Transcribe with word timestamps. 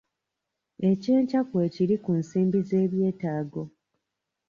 Ekyenkya 0.89 1.41
kwe 1.49 1.63
kiri 1.73 1.95
ku 2.03 2.11
nsimbi 2.19 2.59
z'ebyetaago. 2.67 3.63